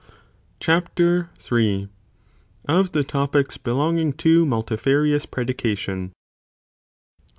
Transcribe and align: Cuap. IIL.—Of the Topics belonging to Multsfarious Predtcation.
Cuap. 0.59 0.87
IIL.—Of 0.95 2.91
the 2.91 3.03
Topics 3.03 3.57
belonging 3.57 4.13
to 4.13 4.47
Multsfarious 4.47 5.27
Predtcation. 5.27 6.13